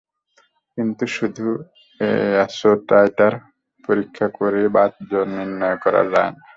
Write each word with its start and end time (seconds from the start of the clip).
কিন্তু 0.77 1.03
শুধু 1.15 1.45
ASO 1.99 2.71
titre 2.87 3.33
পরীক্ষা 3.83 4.27
করেই 4.37 4.67
বাতজ্বর 4.75 5.25
নির্ণয় 5.35 5.77
করা 5.83 6.01
যায় 6.11 6.31
না। 6.31 6.41